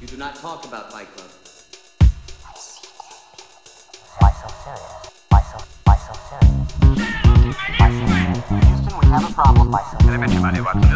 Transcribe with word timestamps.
You 0.00 0.06
do 0.06 0.16
not 0.16 0.34
talk 0.34 0.64
about 0.64 0.90
Fight 0.90 1.08
Club. 1.14 1.28
Why 4.18 4.32
so 4.32 4.48
serious? 4.64 5.12
Why 5.28 5.42
so, 5.42 5.58
why 5.84 5.96
so 5.96 6.14
serious? 6.24 6.48
Why 7.78 7.90
so 7.92 8.08
serious? 8.08 8.48
Houston, 8.48 8.96
we 8.98 9.04
have 9.08 9.28
a 9.28 9.32
problem. 9.34 9.70
Why 9.70 9.82
so 9.90 9.98
serious? 10.00 10.16
Why 10.16 10.28
so 10.28 10.56
serious? 10.56 10.90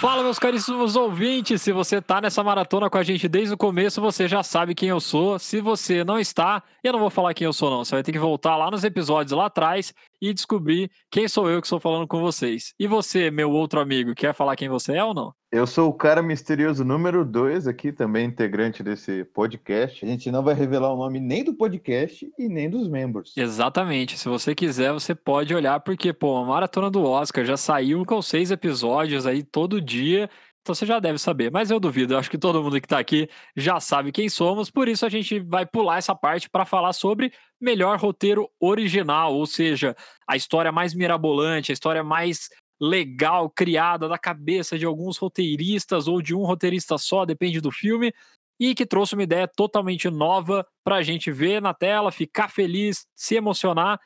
Fala, 0.00 0.22
meus 0.22 0.38
caríssimos 0.38 0.94
ouvintes! 0.94 1.62
Se 1.62 1.72
você 1.72 2.00
tá 2.00 2.20
nessa 2.20 2.44
maratona 2.44 2.88
com 2.88 2.98
a 2.98 3.02
gente 3.02 3.28
desde 3.28 3.54
o 3.54 3.56
começo, 3.56 4.00
você 4.00 4.28
já 4.28 4.44
sabe 4.44 4.76
quem 4.76 4.90
eu 4.90 5.00
sou. 5.00 5.40
Se 5.40 5.60
você 5.60 6.04
não 6.04 6.20
está, 6.20 6.62
eu 6.84 6.92
não 6.92 7.00
vou 7.00 7.10
falar 7.10 7.34
quem 7.34 7.46
eu 7.46 7.52
sou, 7.52 7.68
não. 7.68 7.84
Você 7.84 7.96
vai 7.96 8.02
ter 8.04 8.12
que 8.12 8.18
voltar 8.18 8.56
lá 8.56 8.70
nos 8.70 8.84
episódios 8.84 9.32
lá 9.32 9.46
atrás 9.46 9.92
e 10.22 10.32
descobrir 10.32 10.88
quem 11.10 11.26
sou 11.26 11.50
eu 11.50 11.60
que 11.60 11.66
estou 11.66 11.80
falando 11.80 12.06
com 12.06 12.20
vocês. 12.20 12.72
E 12.78 12.86
você, 12.86 13.28
meu 13.28 13.50
outro 13.50 13.80
amigo, 13.80 14.14
quer 14.14 14.32
falar 14.32 14.54
quem 14.54 14.68
você 14.68 14.92
é 14.92 15.04
ou 15.04 15.12
não? 15.12 15.34
Eu 15.50 15.66
sou 15.66 15.90
o 15.90 15.92
cara 15.92 16.22
misterioso 16.22 16.82
número 16.82 17.26
2 17.26 17.66
aqui, 17.66 17.92
também 17.92 18.24
integrante 18.24 18.82
desse 18.82 19.24
podcast. 19.24 20.02
A 20.02 20.08
gente 20.08 20.30
não 20.30 20.42
vai 20.42 20.54
revelar 20.54 20.94
o 20.94 20.96
nome 20.96 21.20
nem 21.20 21.44
do 21.44 21.52
podcast 21.52 22.32
e 22.38 22.48
nem 22.48 22.70
dos 22.70 22.88
membros. 22.88 23.34
Exatamente. 23.36 24.16
Se 24.16 24.28
você 24.28 24.54
quiser, 24.54 24.92
você 24.92 25.14
pode 25.14 25.54
olhar, 25.54 25.80
porque, 25.80 26.10
pô, 26.12 26.38
a 26.38 26.46
maratona 26.46 26.90
do 26.90 27.02
Oscar 27.02 27.44
já 27.44 27.56
saiu 27.58 28.06
com 28.06 28.22
seis 28.22 28.50
episódios 28.50 29.26
aí 29.26 29.42
todo 29.42 29.78
dia. 29.78 30.30
Então 30.62 30.76
você 30.76 30.86
já 30.86 31.00
deve 31.00 31.18
saber, 31.18 31.50
mas 31.50 31.72
eu 31.72 31.80
duvido, 31.80 32.14
eu 32.14 32.18
acho 32.18 32.30
que 32.30 32.38
todo 32.38 32.62
mundo 32.62 32.80
que 32.80 32.86
tá 32.86 32.98
aqui 32.98 33.28
já 33.56 33.80
sabe 33.80 34.12
quem 34.12 34.28
somos, 34.28 34.70
por 34.70 34.86
isso 34.86 35.04
a 35.04 35.08
gente 35.08 35.40
vai 35.40 35.66
pular 35.66 35.98
essa 35.98 36.14
parte 36.14 36.48
para 36.48 36.64
falar 36.64 36.92
sobre 36.92 37.32
melhor 37.60 37.98
roteiro 37.98 38.48
original, 38.60 39.34
ou 39.34 39.44
seja, 39.44 39.96
a 40.26 40.36
história 40.36 40.70
mais 40.70 40.94
mirabolante, 40.94 41.72
a 41.72 41.74
história 41.74 42.04
mais 42.04 42.48
legal 42.80 43.50
criada 43.50 44.08
da 44.08 44.16
cabeça 44.16 44.78
de 44.78 44.86
alguns 44.86 45.18
roteiristas 45.18 46.06
ou 46.06 46.22
de 46.22 46.32
um 46.32 46.44
roteirista 46.44 46.96
só, 46.96 47.24
depende 47.24 47.60
do 47.60 47.72
filme, 47.72 48.12
e 48.58 48.72
que 48.72 48.86
trouxe 48.86 49.14
uma 49.14 49.24
ideia 49.24 49.48
totalmente 49.48 50.08
nova 50.08 50.64
para 50.84 50.96
a 50.96 51.02
gente 51.02 51.32
ver 51.32 51.60
na 51.60 51.74
tela, 51.74 52.12
ficar 52.12 52.48
feliz, 52.48 53.04
se 53.16 53.34
emocionar 53.34 53.98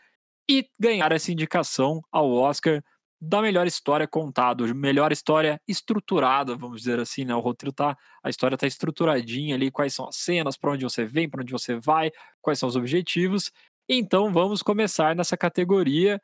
e 0.48 0.66
ganhar 0.80 1.12
essa 1.12 1.30
indicação 1.30 2.00
ao 2.10 2.32
Oscar 2.32 2.82
da 3.20 3.40
melhor 3.40 3.66
história 3.66 4.06
contada, 4.06 4.62
melhor 4.74 5.10
história 5.10 5.60
estruturada, 5.66 6.54
vamos 6.54 6.80
dizer 6.80 7.00
assim, 7.00 7.24
né? 7.24 7.34
O 7.34 7.40
roteiro 7.40 7.72
tá, 7.72 7.96
a 8.22 8.28
história 8.28 8.56
tá 8.56 8.66
estruturadinha 8.66 9.54
ali, 9.54 9.70
quais 9.70 9.94
são 9.94 10.08
as 10.08 10.16
cenas, 10.16 10.56
para 10.56 10.72
onde 10.72 10.84
você 10.84 11.04
vem, 11.04 11.28
para 11.28 11.42
onde 11.42 11.52
você 11.52 11.76
vai, 11.76 12.10
quais 12.42 12.58
são 12.58 12.68
os 12.68 12.76
objetivos. 12.76 13.50
Então 13.88 14.32
vamos 14.32 14.62
começar 14.62 15.14
nessa 15.16 15.36
categoria 15.36 16.20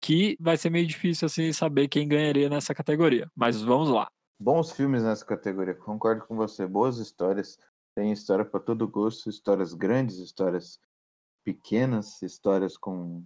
que 0.00 0.36
vai 0.40 0.56
ser 0.56 0.70
meio 0.70 0.86
difícil 0.86 1.26
assim 1.26 1.52
saber 1.52 1.88
quem 1.88 2.08
ganharia 2.08 2.48
nessa 2.48 2.74
categoria. 2.74 3.30
Mas 3.34 3.60
vamos 3.60 3.90
lá. 3.90 4.10
Bons 4.38 4.72
filmes 4.72 5.02
nessa 5.02 5.24
categoria, 5.24 5.74
concordo 5.74 6.24
com 6.26 6.36
você. 6.36 6.66
Boas 6.66 6.98
histórias, 6.98 7.58
tem 7.94 8.12
história 8.12 8.44
para 8.44 8.60
todo 8.60 8.88
gosto, 8.88 9.28
histórias 9.28 9.74
grandes, 9.74 10.16
histórias 10.16 10.80
pequenas, 11.44 12.22
histórias 12.22 12.76
com 12.76 13.24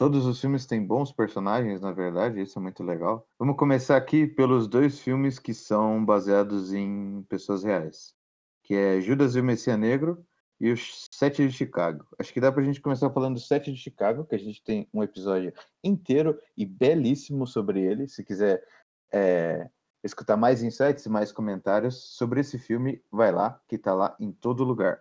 Todos 0.00 0.24
os 0.24 0.40
filmes 0.40 0.64
têm 0.64 0.82
bons 0.82 1.12
personagens, 1.12 1.78
na 1.82 1.92
verdade, 1.92 2.40
isso 2.40 2.58
é 2.58 2.62
muito 2.62 2.82
legal. 2.82 3.28
Vamos 3.38 3.54
começar 3.58 3.98
aqui 3.98 4.26
pelos 4.26 4.66
dois 4.66 4.98
filmes 4.98 5.38
que 5.38 5.52
são 5.52 6.02
baseados 6.02 6.72
em 6.72 7.22
pessoas 7.28 7.62
reais, 7.62 8.14
que 8.62 8.74
é 8.74 8.98
Judas 9.02 9.36
e 9.36 9.40
o 9.40 9.44
Messias 9.44 9.78
Negro 9.78 10.24
e 10.58 10.72
os 10.72 11.06
Sete 11.12 11.46
de 11.46 11.52
Chicago. 11.52 12.06
Acho 12.18 12.32
que 12.32 12.40
dá 12.40 12.50
pra 12.50 12.62
gente 12.62 12.80
começar 12.80 13.10
falando 13.10 13.34
do 13.34 13.40
Sete 13.40 13.70
de 13.70 13.76
Chicago, 13.76 14.24
que 14.24 14.34
a 14.34 14.38
gente 14.38 14.64
tem 14.64 14.88
um 14.90 15.02
episódio 15.02 15.52
inteiro 15.84 16.40
e 16.56 16.64
belíssimo 16.64 17.46
sobre 17.46 17.82
ele. 17.82 18.08
Se 18.08 18.24
quiser 18.24 18.66
é, 19.12 19.68
escutar 20.02 20.38
mais 20.38 20.62
insights 20.62 21.04
e 21.04 21.10
mais 21.10 21.30
comentários 21.30 22.16
sobre 22.16 22.40
esse 22.40 22.58
filme, 22.58 23.04
vai 23.12 23.32
lá, 23.32 23.60
que 23.68 23.76
tá 23.76 23.92
lá 23.92 24.16
em 24.18 24.32
todo 24.32 24.64
lugar. 24.64 24.98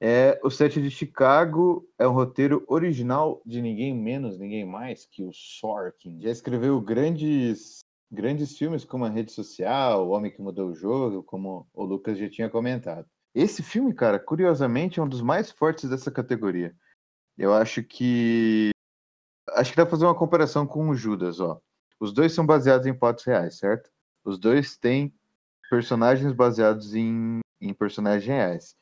É, 0.00 0.38
o 0.44 0.50
Sete 0.50 0.80
de 0.80 0.90
Chicago 0.90 1.88
é 1.98 2.06
um 2.06 2.12
roteiro 2.12 2.64
original 2.68 3.40
de 3.46 3.62
ninguém 3.62 3.94
menos, 3.94 4.38
ninguém 4.38 4.64
mais 4.64 5.06
que 5.06 5.22
o 5.22 5.32
Sorkin. 5.32 6.20
Já 6.20 6.30
escreveu 6.30 6.80
grandes 6.80 7.80
grandes 8.10 8.56
filmes 8.56 8.84
como 8.84 9.04
A 9.04 9.08
Rede 9.08 9.32
Social, 9.32 10.06
O 10.06 10.10
Homem 10.10 10.30
que 10.30 10.40
Mudou 10.40 10.70
o 10.70 10.74
Jogo, 10.74 11.22
como 11.22 11.66
o 11.72 11.84
Lucas 11.84 12.18
já 12.18 12.28
tinha 12.28 12.48
comentado. 12.48 13.06
Esse 13.34 13.62
filme, 13.62 13.92
cara, 13.92 14.18
curiosamente, 14.18 15.00
é 15.00 15.02
um 15.02 15.08
dos 15.08 15.20
mais 15.20 15.50
fortes 15.50 15.90
dessa 15.90 16.10
categoria. 16.10 16.74
Eu 17.36 17.52
acho 17.52 17.82
que. 17.82 18.70
Acho 19.50 19.70
que 19.70 19.76
dá 19.76 19.84
pra 19.84 19.90
fazer 19.90 20.04
uma 20.06 20.14
comparação 20.14 20.66
com 20.66 20.88
o 20.88 20.94
Judas, 20.94 21.40
ó. 21.40 21.60
Os 22.00 22.12
dois 22.12 22.32
são 22.32 22.44
baseados 22.44 22.86
em 22.86 22.96
fatos 22.96 23.24
reais, 23.24 23.58
certo? 23.58 23.90
Os 24.24 24.38
dois 24.38 24.76
têm 24.76 25.14
personagens 25.70 26.32
baseados 26.32 26.94
em, 26.94 27.40
em 27.60 27.74
personagens 27.74 28.26
reais. 28.26 28.76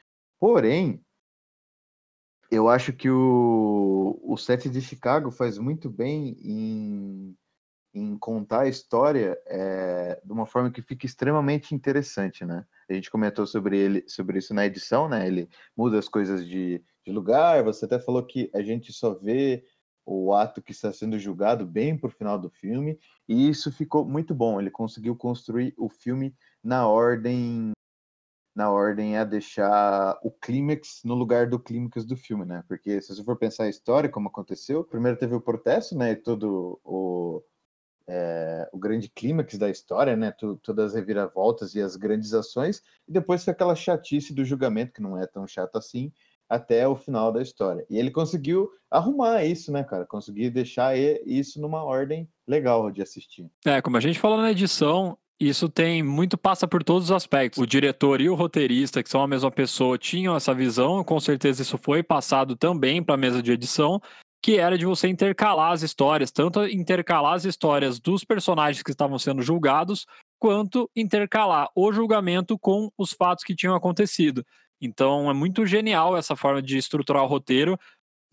Porém, 0.44 1.02
eu 2.50 2.68
acho 2.68 2.92
que 2.92 3.08
o, 3.08 4.20
o 4.22 4.36
set 4.36 4.68
de 4.68 4.82
Chicago 4.82 5.30
faz 5.30 5.56
muito 5.56 5.88
bem 5.88 6.36
em 6.38 7.36
em 7.94 8.18
contar 8.18 8.62
a 8.62 8.68
história 8.68 9.40
é, 9.46 10.20
de 10.22 10.32
uma 10.32 10.44
forma 10.44 10.70
que 10.70 10.82
fica 10.82 11.06
extremamente 11.06 11.74
interessante, 11.74 12.44
né? 12.44 12.66
A 12.90 12.92
gente 12.92 13.10
comentou 13.10 13.46
sobre 13.46 13.78
ele, 13.78 14.04
sobre 14.06 14.38
isso 14.38 14.52
na 14.52 14.66
edição, 14.66 15.08
né? 15.08 15.26
Ele 15.26 15.48
muda 15.76 15.98
as 15.98 16.08
coisas 16.08 16.44
de, 16.44 16.82
de 17.06 17.12
lugar. 17.12 17.62
Você 17.62 17.84
até 17.86 17.98
falou 18.00 18.26
que 18.26 18.50
a 18.52 18.62
gente 18.62 18.92
só 18.92 19.14
vê 19.14 19.64
o 20.04 20.34
ato 20.34 20.60
que 20.60 20.72
está 20.72 20.92
sendo 20.92 21.18
julgado 21.18 21.64
bem 21.64 21.96
por 21.96 22.10
final 22.10 22.38
do 22.38 22.50
filme, 22.50 22.98
e 23.26 23.48
isso 23.48 23.72
ficou 23.72 24.04
muito 24.04 24.34
bom. 24.34 24.60
Ele 24.60 24.70
conseguiu 24.70 25.16
construir 25.16 25.72
o 25.78 25.88
filme 25.88 26.34
na 26.62 26.86
ordem 26.86 27.72
na 28.54 28.70
ordem 28.70 29.16
a 29.16 29.24
deixar 29.24 30.18
o 30.22 30.30
clímax 30.30 31.00
no 31.04 31.14
lugar 31.14 31.48
do 31.48 31.58
clímax 31.58 32.04
do 32.04 32.16
filme, 32.16 32.44
né? 32.44 32.62
Porque 32.68 33.00
se 33.00 33.14
você 33.14 33.24
for 33.24 33.36
pensar 33.36 33.64
a 33.64 33.68
história, 33.68 34.08
como 34.08 34.28
aconteceu, 34.28 34.84
primeiro 34.84 35.18
teve 35.18 35.34
o 35.34 35.40
protesto, 35.40 35.96
né? 35.96 36.12
E 36.12 36.16
todo 36.16 36.80
o, 36.84 37.42
é, 38.06 38.68
o 38.72 38.78
grande 38.78 39.08
clímax 39.08 39.58
da 39.58 39.68
história, 39.68 40.16
né? 40.16 40.32
todas 40.62 40.90
as 40.90 40.94
reviravoltas 40.94 41.74
e 41.74 41.80
as 41.80 41.96
grandes 41.96 42.32
ações, 42.32 42.82
e 43.08 43.12
depois 43.12 43.44
foi 43.44 43.52
aquela 43.52 43.74
chatice 43.74 44.32
do 44.32 44.44
julgamento, 44.44 44.92
que 44.92 45.02
não 45.02 45.18
é 45.18 45.26
tão 45.26 45.46
chato 45.46 45.76
assim, 45.76 46.12
até 46.48 46.86
o 46.86 46.94
final 46.94 47.32
da 47.32 47.42
história. 47.42 47.84
E 47.88 47.98
ele 47.98 48.10
conseguiu 48.10 48.70
arrumar 48.90 49.44
isso, 49.44 49.72
né, 49.72 49.82
cara? 49.82 50.04
Conseguir 50.04 50.50
deixar 50.50 50.96
isso 50.96 51.60
numa 51.60 51.82
ordem 51.82 52.28
legal 52.46 52.90
de 52.90 53.02
assistir. 53.02 53.50
É, 53.64 53.80
como 53.80 53.96
a 53.96 54.00
gente 54.00 54.20
falou 54.20 54.38
na 54.38 54.50
edição, 54.50 55.16
isso 55.38 55.68
tem 55.68 56.02
muito 56.02 56.38
passa 56.38 56.66
por 56.66 56.82
todos 56.82 57.04
os 57.04 57.12
aspectos. 57.12 57.60
O 57.60 57.66
diretor 57.66 58.20
e 58.20 58.28
o 58.28 58.34
roteirista, 58.34 59.02
que 59.02 59.10
são 59.10 59.22
a 59.22 59.26
mesma 59.26 59.50
pessoa, 59.50 59.98
tinham 59.98 60.36
essa 60.36 60.54
visão, 60.54 61.02
com 61.02 61.18
certeza 61.18 61.62
isso 61.62 61.76
foi 61.78 62.02
passado 62.02 62.56
também 62.56 63.02
para 63.02 63.14
a 63.14 63.18
mesa 63.18 63.42
de 63.42 63.52
edição, 63.52 64.00
que 64.42 64.58
era 64.58 64.76
de 64.76 64.86
você 64.86 65.08
intercalar 65.08 65.72
as 65.72 65.82
histórias, 65.82 66.30
tanto 66.30 66.66
intercalar 66.66 67.34
as 67.34 67.44
histórias 67.44 67.98
dos 67.98 68.24
personagens 68.24 68.82
que 68.82 68.90
estavam 68.90 69.18
sendo 69.18 69.42
julgados, 69.42 70.06
quanto 70.38 70.90
intercalar 70.94 71.68
o 71.74 71.92
julgamento 71.92 72.58
com 72.58 72.90
os 72.98 73.12
fatos 73.12 73.42
que 73.42 73.54
tinham 73.54 73.74
acontecido. 73.74 74.44
Então 74.80 75.30
é 75.30 75.34
muito 75.34 75.64
genial 75.64 76.16
essa 76.16 76.36
forma 76.36 76.60
de 76.60 76.76
estruturar 76.76 77.24
o 77.24 77.26
roteiro, 77.26 77.78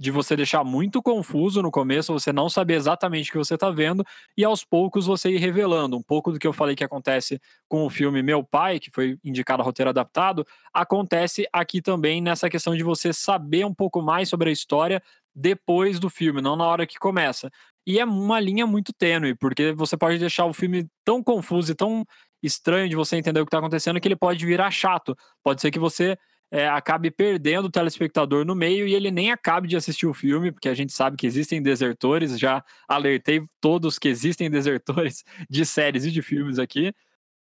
de 0.02 0.10
você 0.10 0.36
deixar 0.36 0.64
muito 0.64 1.00
confuso 1.00 1.62
no 1.62 1.70
começo, 1.70 2.12
você 2.12 2.34
não 2.34 2.50
saber 2.50 2.74
exatamente 2.74 3.30
o 3.30 3.34
que 3.34 3.38
você 3.38 3.54
está 3.54 3.70
vendo, 3.70 4.04
e 4.36 4.44
aos 4.44 4.66
poucos 4.66 5.06
você 5.06 5.30
ir 5.30 5.38
revelando. 5.38 5.96
Um 5.96 6.02
pouco 6.02 6.32
do 6.32 6.40
que 6.40 6.48
eu 6.48 6.52
falei 6.52 6.76
que 6.76 6.84
acontece 6.84 7.40
com 7.70 7.86
o 7.86 7.90
filme 7.90 8.24
Meu 8.24 8.44
Pai, 8.44 8.80
que 8.80 8.90
foi 8.90 9.20
indicado 9.24 9.62
a 9.62 9.66
roteiro 9.66 9.92
adaptado, 9.92 10.44
acontece 10.74 11.48
aqui 11.54 11.84
também 11.84 12.20
nessa 12.20 12.50
questão 12.50 12.76
de 12.76 12.82
você 12.82 13.14
saber 13.14 13.64
um 13.64 13.74
pouco 13.76 14.02
mais 14.02 14.28
sobre 14.28 14.50
a 14.50 14.52
história 14.52 15.04
depois 15.36 16.00
do 16.00 16.10
filme, 16.10 16.42
não 16.42 16.56
na 16.56 16.66
hora 16.66 16.88
que 16.88 16.98
começa. 16.98 17.52
E 17.86 18.00
é 18.00 18.06
uma 18.06 18.40
linha 18.40 18.66
muito 18.66 18.92
tênue, 18.92 19.36
porque 19.36 19.72
você 19.72 19.96
pode 19.96 20.18
deixar 20.18 20.46
o 20.46 20.54
filme 20.54 20.88
tão 21.06 21.22
confuso 21.24 21.72
e 21.72 21.76
tão 21.76 22.04
estranho 22.42 22.90
de 22.90 22.96
você 22.96 23.18
entender 23.18 23.40
o 23.40 23.46
que 23.46 23.50
está 23.50 23.60
acontecendo 23.60 24.02
que 24.02 24.08
ele 24.08 24.16
pode 24.16 24.44
virar 24.48 24.72
chato. 24.72 25.16
Pode 25.44 25.62
ser 25.62 25.70
que 25.70 25.78
você 25.78 26.18
é, 26.52 26.68
acabe 26.68 27.10
perdendo 27.10 27.66
o 27.66 27.72
telespectador 27.72 28.46
no 28.46 28.54
meio 28.54 28.86
e 28.86 28.94
ele 28.94 29.10
nem 29.10 29.32
acabe 29.32 29.70
de 29.70 29.78
assistir 29.78 30.06
o 30.06 30.14
filme, 30.14 30.52
porque 30.52 30.68
a 30.68 30.74
gente 30.74 30.92
sabe 30.92 31.16
que 31.16 31.26
existem 31.26 31.62
desertores, 31.62 32.38
já 32.38 32.64
alertei 32.88 33.42
todos 33.62 33.98
que 33.98 34.10
existem 34.10 34.52
desertores 34.52 35.24
de 35.50 35.66
séries 35.66 36.06
e 36.06 36.12
de 36.12 36.22
filmes 36.22 36.60
aqui, 36.60 36.94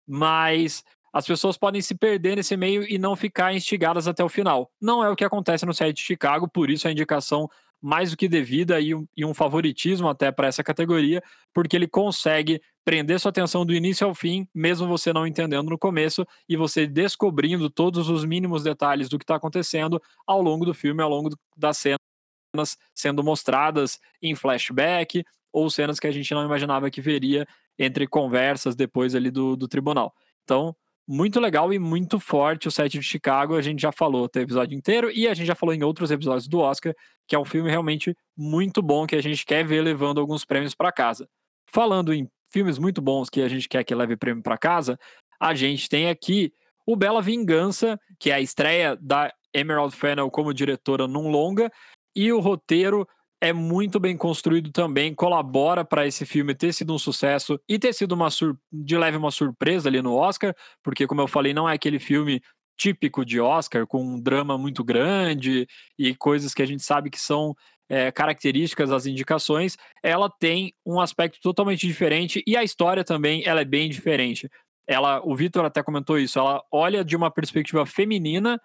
mas 0.07 0.83
as 1.13 1.27
pessoas 1.27 1.57
podem 1.57 1.81
se 1.81 1.95
perder 1.95 2.37
nesse 2.37 2.57
meio 2.57 2.83
e 2.83 2.99
não 2.99 3.15
ficar 3.15 3.55
instigadas 3.55 4.09
até 4.09 4.25
o 4.25 4.29
final. 4.29 4.71
Não 4.81 5.03
é 5.03 5.09
o 5.09 5.17
que 5.17 5.25
acontece 5.25 5.65
no 5.65 5.73
set 5.73 5.95
de 5.95 6.03
Chicago, 6.03 6.49
por 6.49 6.69
isso 6.69 6.89
a 6.89 6.93
indicação 6.93 7.49
mais 7.81 8.11
do 8.11 8.17
que 8.17 8.29
devida 8.29 8.81
e 8.81 8.95
um, 8.95 9.07
e 9.17 9.25
um 9.25 9.33
favoritismo 9.33 10.09
até 10.09 10.33
para 10.33 10.49
essa 10.49 10.65
categoria, 10.65 11.23
porque 11.55 11.77
ele 11.77 11.87
consegue 11.87 12.61
prender 12.87 13.19
sua 13.19 13.31
atenção 13.31 13.67
do 13.67 13.75
início 13.75 14.07
ao 14.07 14.15
fim, 14.15 14.47
mesmo 14.55 14.87
você 14.87 15.13
não 15.13 15.27
entendendo 15.27 15.69
no 15.69 15.77
começo, 15.77 16.25
e 16.49 16.57
você 16.57 16.87
descobrindo 16.87 17.69
todos 17.69 18.09
os 18.09 18.25
mínimos 18.25 18.63
detalhes 18.63 19.09
do 19.09 19.19
que 19.19 19.25
está 19.25 19.35
acontecendo 19.35 20.01
ao 20.25 20.41
longo 20.41 20.65
do 20.65 20.73
filme, 20.73 21.03
ao 21.03 21.11
longo 21.11 21.37
das 21.57 21.79
cenas 21.79 21.99
sendo 22.95 23.25
mostradas 23.25 23.99
em 24.23 24.37
flashback 24.37 25.25
ou 25.53 25.69
cenas 25.69 25.99
que 25.99 26.07
a 26.07 26.13
gente 26.13 26.33
não 26.33 26.45
imaginava 26.45 26.89
que 26.89 27.01
veria 27.01 27.45
entre 27.77 28.07
conversas 28.07 28.77
depois 28.77 29.17
ali 29.17 29.33
do, 29.33 29.57
do 29.57 29.67
tribunal. 29.67 30.15
Então, 30.45 30.75
muito 31.09 31.41
legal 31.41 31.75
e 31.75 31.81
muito 31.81 32.21
forte 32.21 32.69
o 32.69 32.71
set 32.71 32.93
de 32.93 33.03
Chicago. 33.03 33.57
A 33.57 33.63
gente 33.63 33.83
já 33.83 33.91
falou 33.91 34.31
o 34.33 34.39
episódio 34.39 34.79
inteiro 34.79 35.11
e 35.11 35.27
a 35.27 35.35
gente 35.35 35.49
já 35.49 35.57
falou 35.57 35.75
em 35.75 35.83
outros 35.83 36.13
episódios 36.13 36.47
do 36.47 36.61
Oscar, 36.61 36.95
que 37.27 37.35
é 37.35 37.39
um 37.39 37.45
filme 37.45 37.69
realmente 37.69 38.17
muito 38.37 38.81
bom 38.81 39.09
que 39.09 39.17
a 39.17 39.21
gente 39.21 39.45
quer 39.45 39.67
ver 39.67 39.83
levando 39.83 40.21
alguns 40.21 40.45
prêmios 40.45 40.73
para 40.73 40.93
casa. 40.93 41.29
Falando 41.69 42.15
em 42.15 42.31
filmes 42.57 42.79
muito 42.79 43.03
bons 43.03 43.29
que 43.29 43.43
a 43.43 43.49
gente 43.49 43.69
quer 43.69 43.85
que 43.85 43.95
leve 43.95 44.17
prêmio 44.17 44.43
para 44.43 44.57
casa, 44.57 44.99
a 45.39 45.55
gente 45.55 45.91
tem 45.91 46.09
aqui 46.09 46.51
o 46.87 46.97
Bela 46.97 47.21
Vingança, 47.21 48.01
que 48.19 48.31
é 48.31 48.35
a 48.35 48.41
estreia 48.41 48.97
da 48.99 49.31
Emerald 49.53 49.95
Fennell 49.95 50.31
como 50.31 50.55
diretora 50.55 51.07
num 51.07 51.31
longa, 51.31 51.71
e 52.15 52.33
o 52.33 52.41
roteiro 52.41 53.07
é 53.43 53.53
muito 53.53 54.01
bem 54.01 54.17
construído 54.17 54.73
também, 54.73 55.15
colabora 55.15 55.85
para 55.85 56.07
esse 56.07 56.25
filme 56.25 56.55
ter 56.55 56.73
sido 56.73 56.95
um 56.95 56.99
sucesso 56.99 57.61
e 57.69 57.79
ter 57.79 57.93
sido 57.93 58.13
uma 58.13 58.29
de 58.73 58.97
leve 58.97 59.19
uma 59.19 59.31
surpresa 59.31 59.91
ali 59.91 60.01
no 60.01 60.15
Oscar, 60.15 60.55
porque 60.83 61.07
como 61.07 61.21
eu 61.21 61.29
falei, 61.29 61.53
não 61.53 61.69
é 61.69 61.75
aquele 61.75 61.99
filme 61.99 62.41
típico 62.79 63.23
de 63.23 63.39
Oscar 63.39 63.87
com 63.87 64.03
um 64.03 64.19
drama 64.19 64.57
muito 64.57 64.83
grande 64.83 65.67
e 65.99 66.15
coisas 66.15 66.55
que 66.55 66.63
a 66.63 66.67
gente 66.67 66.83
sabe 66.83 67.11
que 67.11 67.21
são 67.21 67.55
é, 67.89 68.11
características 68.11 68.91
das 68.91 69.07
indicações, 69.07 69.77
ela 70.03 70.29
tem 70.29 70.75
um 70.85 71.01
aspecto 71.01 71.41
totalmente 71.41 71.87
diferente 71.87 72.43
e 72.47 72.57
a 72.57 72.65
história 72.65 73.05
também 73.05 73.43
ela 73.47 73.61
é 73.61 73.65
bem 73.65 73.89
diferente. 73.89 74.51
Ela, 74.89 75.21
o 75.25 75.35
Vitor 75.35 75.65
até 75.65 75.83
comentou 75.83 76.19
isso, 76.19 76.39
ela 76.39 76.63
olha 76.73 77.05
de 77.05 77.17
uma 77.17 77.31
perspectiva 77.31 77.85
feminina 77.85 78.61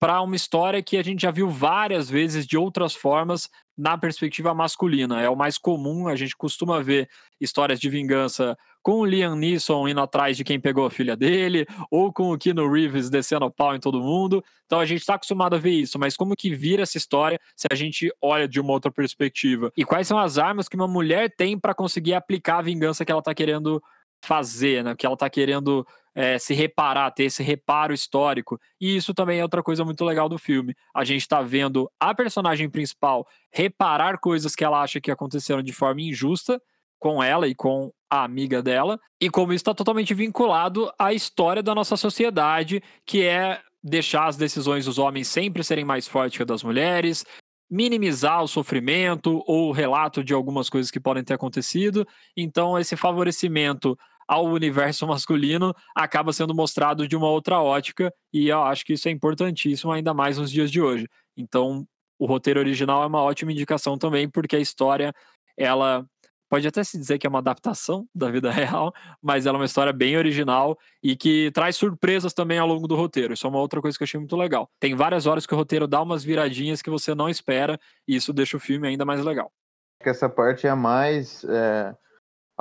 para 0.00 0.20
uma 0.20 0.36
história 0.36 0.82
que 0.82 0.96
a 0.96 1.02
gente 1.02 1.22
já 1.22 1.30
viu 1.30 1.48
várias 1.48 2.10
vezes 2.10 2.46
de 2.46 2.58
outras 2.58 2.94
formas 2.94 3.48
na 3.76 3.96
perspectiva 3.96 4.54
masculina. 4.54 5.20
É 5.20 5.28
o 5.28 5.36
mais 5.36 5.58
comum, 5.58 6.08
a 6.08 6.16
gente 6.16 6.36
costuma 6.36 6.82
ver 6.82 7.08
histórias 7.40 7.80
de 7.80 7.88
vingança 7.88 8.56
com 8.82 9.00
o 9.00 9.04
Liam 9.04 9.36
Neeson 9.36 9.88
indo 9.88 10.00
atrás 10.00 10.36
de 10.36 10.44
quem 10.44 10.58
pegou 10.58 10.84
a 10.84 10.90
filha 10.90 11.16
dele, 11.16 11.66
ou 11.90 12.12
com 12.12 12.32
o 12.32 12.38
Keanu 12.38 12.70
Reeves 12.70 13.08
descendo 13.08 13.46
o 13.46 13.50
pau 13.50 13.74
em 13.74 13.80
todo 13.80 14.02
mundo. 14.02 14.44
Então 14.66 14.80
a 14.80 14.84
gente 14.84 15.00
está 15.00 15.14
acostumado 15.14 15.54
a 15.54 15.58
ver 15.58 15.70
isso, 15.70 15.98
mas 15.98 16.16
como 16.16 16.36
que 16.36 16.54
vira 16.54 16.82
essa 16.82 16.98
história 16.98 17.40
se 17.56 17.66
a 17.70 17.74
gente 17.74 18.12
olha 18.20 18.48
de 18.48 18.60
uma 18.60 18.72
outra 18.72 18.90
perspectiva? 18.90 19.72
E 19.76 19.84
quais 19.84 20.08
são 20.08 20.18
as 20.18 20.36
armas 20.36 20.68
que 20.68 20.76
uma 20.76 20.88
mulher 20.88 21.32
tem 21.34 21.58
para 21.58 21.74
conseguir 21.74 22.14
aplicar 22.14 22.58
a 22.58 22.62
vingança 22.62 23.04
que 23.04 23.12
ela 23.12 23.20
está 23.20 23.34
querendo 23.34 23.82
fazer, 24.22 24.84
né? 24.84 24.94
Que 24.96 25.04
ela 25.04 25.14
está 25.14 25.28
querendo 25.28 25.86
é, 26.14 26.38
se 26.38 26.54
reparar, 26.54 27.10
ter 27.10 27.24
esse 27.24 27.42
reparo 27.42 27.92
histórico. 27.92 28.58
E 28.80 28.96
isso 28.96 29.12
também 29.14 29.40
é 29.40 29.42
outra 29.42 29.62
coisa 29.62 29.84
muito 29.84 30.04
legal 30.04 30.28
do 30.28 30.38
filme. 30.38 30.74
A 30.94 31.04
gente 31.04 31.22
está 31.22 31.42
vendo 31.42 31.90
a 31.98 32.14
personagem 32.14 32.68
principal 32.70 33.26
reparar 33.50 34.18
coisas 34.18 34.54
que 34.54 34.64
ela 34.64 34.82
acha 34.82 35.00
que 35.00 35.10
aconteceram 35.10 35.62
de 35.62 35.72
forma 35.72 36.02
injusta 36.02 36.60
com 36.98 37.22
ela 37.22 37.48
e 37.48 37.54
com 37.54 37.92
a 38.08 38.22
amiga 38.22 38.62
dela, 38.62 39.00
e 39.20 39.28
como 39.28 39.52
isso 39.52 39.62
está 39.62 39.74
totalmente 39.74 40.14
vinculado 40.14 40.92
à 40.96 41.12
história 41.12 41.62
da 41.62 41.74
nossa 41.74 41.96
sociedade, 41.96 42.80
que 43.04 43.24
é 43.24 43.60
deixar 43.82 44.26
as 44.26 44.36
decisões 44.36 44.84
dos 44.84 44.98
homens 44.98 45.26
sempre 45.26 45.64
serem 45.64 45.84
mais 45.84 46.06
fortes 46.06 46.36
que 46.36 46.42
as 46.42 46.46
das 46.46 46.62
mulheres, 46.62 47.24
minimizar 47.68 48.42
o 48.42 48.46
sofrimento 48.46 49.42
ou 49.46 49.70
o 49.70 49.72
relato 49.72 50.22
de 50.22 50.34
algumas 50.34 50.68
coisas 50.68 50.90
que 50.90 51.00
podem 51.00 51.24
ter 51.24 51.32
acontecido. 51.32 52.06
Então, 52.36 52.78
esse 52.78 52.96
favorecimento 52.96 53.98
ao 54.32 54.46
universo 54.46 55.06
masculino 55.06 55.74
acaba 55.94 56.32
sendo 56.32 56.54
mostrado 56.54 57.06
de 57.06 57.14
uma 57.14 57.28
outra 57.28 57.60
ótica, 57.60 58.10
e 58.32 58.48
eu 58.48 58.62
acho 58.62 58.82
que 58.82 58.94
isso 58.94 59.06
é 59.06 59.10
importantíssimo, 59.10 59.92
ainda 59.92 60.14
mais 60.14 60.38
nos 60.38 60.50
dias 60.50 60.70
de 60.70 60.80
hoje. 60.80 61.06
Então, 61.36 61.86
o 62.18 62.24
roteiro 62.24 62.58
original 62.58 63.02
é 63.02 63.06
uma 63.06 63.20
ótima 63.20 63.52
indicação 63.52 63.98
também, 63.98 64.26
porque 64.26 64.56
a 64.56 64.58
história, 64.58 65.12
ela 65.54 66.06
pode 66.48 66.66
até 66.66 66.82
se 66.82 66.96
dizer 66.96 67.18
que 67.18 67.26
é 67.26 67.30
uma 67.30 67.40
adaptação 67.40 68.08
da 68.14 68.30
vida 68.30 68.48
real, 68.50 68.94
mas 69.20 69.44
ela 69.44 69.58
é 69.58 69.60
uma 69.60 69.66
história 69.66 69.92
bem 69.92 70.16
original 70.16 70.78
e 71.02 71.14
que 71.14 71.50
traz 71.52 71.76
surpresas 71.76 72.32
também 72.32 72.58
ao 72.58 72.66
longo 72.66 72.88
do 72.88 72.96
roteiro. 72.96 73.34
Isso 73.34 73.46
é 73.46 73.50
uma 73.50 73.60
outra 73.60 73.82
coisa 73.82 73.98
que 73.98 74.02
eu 74.02 74.06
achei 74.06 74.18
muito 74.18 74.34
legal. 74.34 74.66
Tem 74.80 74.94
várias 74.94 75.26
horas 75.26 75.44
que 75.44 75.52
o 75.52 75.58
roteiro 75.58 75.86
dá 75.86 76.00
umas 76.00 76.24
viradinhas 76.24 76.80
que 76.80 76.88
você 76.88 77.14
não 77.14 77.28
espera, 77.28 77.78
e 78.08 78.16
isso 78.16 78.32
deixa 78.32 78.56
o 78.56 78.60
filme 78.60 78.88
ainda 78.88 79.04
mais 79.04 79.22
legal. 79.22 79.52
Essa 80.00 80.26
parte 80.26 80.66
é 80.66 80.74
mais. 80.74 81.44
É 81.44 81.94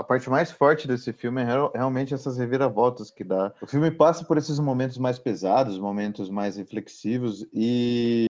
a 0.02 0.04
parte 0.04 0.30
mais 0.30 0.52
forte 0.52 0.88
desse 0.88 1.14
filme 1.14 1.42
é 1.42 1.46
realmente 1.76 2.14
essas 2.14 2.36
reviravoltas 2.36 3.12
que 3.12 3.24
dá. 3.24 3.54
O 3.62 3.68
filme 3.68 3.92
passa 3.92 4.26
por 4.26 4.36
esses 4.36 4.60
momentos 4.60 4.98
mais 4.98 5.20
pesados, 5.20 5.78
momentos 5.78 6.28
mais 6.28 6.58
reflexivos 6.58 7.48
e 7.54 8.26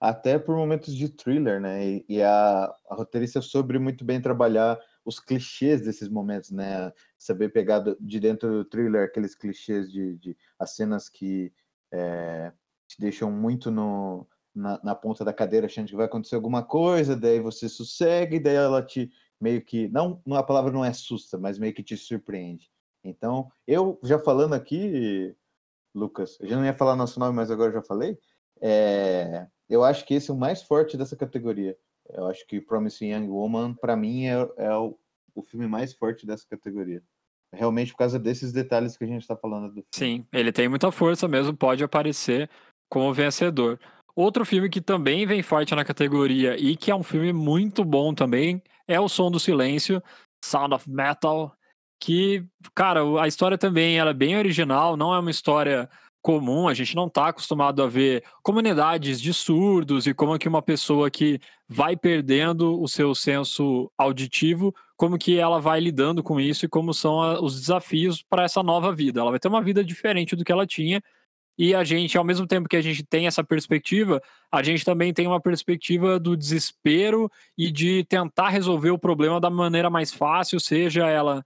até 0.00 0.36
por 0.36 0.56
momentos 0.56 0.94
de 0.94 1.08
thriller, 1.08 1.60
né? 1.60 1.86
E, 1.86 2.04
e 2.08 2.22
a, 2.22 2.64
a, 2.88 2.94
roteirista 2.94 3.40
soube 3.40 3.78
muito 3.78 4.04
bem 4.04 4.20
trabalhar 4.20 4.78
os 5.04 5.20
clichês 5.20 5.82
desses 5.82 6.08
momentos, 6.08 6.50
né? 6.50 6.92
Saber 7.16 7.50
pegar 7.50 7.84
de 8.00 8.18
dentro 8.18 8.50
do 8.50 8.64
thriller 8.64 9.04
aqueles 9.04 9.36
clichês 9.36 9.90
de, 9.92 10.16
de 10.16 10.36
as 10.58 10.74
cenas 10.74 11.08
que 11.08 11.52
é, 11.92 12.52
te 12.88 12.98
deixam 12.98 13.30
muito 13.30 13.70
no, 13.70 14.26
na, 14.52 14.80
na, 14.82 14.94
ponta 14.96 15.24
da 15.24 15.32
cadeira 15.32 15.66
achando 15.66 15.86
que 15.86 15.96
vai 15.96 16.06
acontecer 16.06 16.34
alguma 16.34 16.64
coisa, 16.64 17.14
daí 17.14 17.38
você 17.38 17.68
sossega 17.68 18.34
e 18.34 18.40
daí 18.40 18.56
ela 18.56 18.82
te 18.82 19.10
meio 19.40 19.62
que 19.62 19.88
não 19.88 20.20
a 20.32 20.42
palavra 20.42 20.70
não 20.70 20.84
é 20.84 20.88
assusta, 20.88 21.38
mas 21.38 21.58
meio 21.58 21.72
que 21.72 21.82
te 21.82 21.96
surpreende. 21.96 22.70
Então, 23.02 23.50
eu 23.66 23.98
já 24.02 24.18
falando 24.18 24.54
aqui, 24.54 25.34
Lucas, 25.94 26.36
eu 26.40 26.48
já 26.48 26.56
não 26.56 26.64
ia 26.64 26.74
falar 26.74 26.96
nosso 26.96 27.18
nome, 27.18 27.34
mas 27.34 27.50
agora 27.50 27.72
já 27.72 27.82
falei. 27.82 28.18
É, 28.60 29.46
eu 29.68 29.82
acho 29.82 30.04
que 30.04 30.14
esse 30.14 30.30
é 30.30 30.34
o 30.34 30.36
mais 30.36 30.62
forte 30.62 30.96
dessa 30.96 31.16
categoria. 31.16 31.76
Eu 32.10 32.26
acho 32.26 32.46
que 32.46 32.60
Promising 32.60 33.12
Young 33.12 33.28
Woman, 33.28 33.74
para 33.74 33.96
mim, 33.96 34.26
é, 34.26 34.48
é 34.58 34.74
o, 34.74 34.98
o, 35.34 35.42
filme 35.42 35.66
mais 35.66 35.94
forte 35.94 36.26
dessa 36.26 36.44
categoria. 36.48 37.02
Realmente 37.52 37.92
por 37.92 37.98
causa 37.98 38.18
desses 38.18 38.52
detalhes 38.52 38.96
que 38.96 39.04
a 39.04 39.06
gente 39.06 39.22
está 39.22 39.36
falando 39.36 39.68
do 39.68 39.74
filme. 39.74 39.88
Sim, 39.94 40.26
ele 40.32 40.52
tem 40.52 40.68
muita 40.68 40.92
força 40.92 41.26
mesmo, 41.26 41.56
pode 41.56 41.82
aparecer 41.82 42.50
como 42.88 43.14
vencedor. 43.14 43.78
Outro 44.14 44.44
filme 44.44 44.68
que 44.68 44.80
também 44.80 45.24
vem 45.24 45.42
forte 45.42 45.74
na 45.74 45.84
categoria 45.84 46.56
e 46.58 46.76
que 46.76 46.90
é 46.90 46.94
um 46.94 47.02
filme 47.02 47.32
muito 47.32 47.84
bom 47.84 48.12
também 48.12 48.62
é 48.92 49.00
O 49.00 49.08
Som 49.08 49.30
do 49.30 49.40
Silêncio, 49.40 50.02
Sound 50.44 50.74
of 50.74 50.90
Metal, 50.90 51.52
que, 52.00 52.44
cara, 52.74 53.00
a 53.20 53.28
história 53.28 53.58
também 53.58 54.00
é 54.00 54.12
bem 54.12 54.36
original, 54.36 54.96
não 54.96 55.14
é 55.14 55.18
uma 55.18 55.30
história 55.30 55.88
comum, 56.22 56.68
a 56.68 56.74
gente 56.74 56.94
não 56.94 57.06
está 57.06 57.28
acostumado 57.28 57.82
a 57.82 57.86
ver 57.86 58.22
comunidades 58.42 59.20
de 59.20 59.32
surdos 59.32 60.06
e 60.06 60.12
como 60.14 60.38
que 60.38 60.48
uma 60.48 60.60
pessoa 60.60 61.10
que 61.10 61.40
vai 61.68 61.96
perdendo 61.96 62.80
o 62.80 62.86
seu 62.88 63.14
senso 63.14 63.90
auditivo, 63.96 64.74
como 64.96 65.18
que 65.18 65.38
ela 65.38 65.60
vai 65.60 65.80
lidando 65.80 66.22
com 66.22 66.38
isso 66.38 66.66
e 66.66 66.68
como 66.68 66.92
são 66.92 67.42
os 67.42 67.58
desafios 67.60 68.22
para 68.22 68.44
essa 68.44 68.62
nova 68.62 68.92
vida. 68.92 69.20
Ela 69.20 69.30
vai 69.30 69.40
ter 69.40 69.48
uma 69.48 69.62
vida 69.62 69.82
diferente 69.82 70.36
do 70.36 70.44
que 70.44 70.52
ela 70.52 70.66
tinha 70.66 71.02
e 71.62 71.74
a 71.74 71.84
gente, 71.84 72.16
ao 72.16 72.24
mesmo 72.24 72.46
tempo 72.46 72.66
que 72.66 72.76
a 72.76 72.80
gente 72.80 73.04
tem 73.04 73.26
essa 73.26 73.44
perspectiva, 73.44 74.22
a 74.50 74.62
gente 74.62 74.82
também 74.82 75.12
tem 75.12 75.26
uma 75.26 75.38
perspectiva 75.38 76.18
do 76.18 76.34
desespero 76.34 77.30
e 77.56 77.70
de 77.70 78.02
tentar 78.04 78.48
resolver 78.48 78.88
o 78.88 78.98
problema 78.98 79.38
da 79.38 79.50
maneira 79.50 79.90
mais 79.90 80.10
fácil, 80.10 80.58
seja 80.58 81.06
ela 81.06 81.44